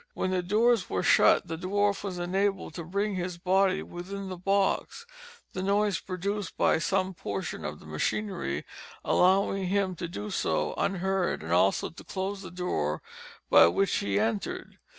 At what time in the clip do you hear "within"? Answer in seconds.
3.83-4.29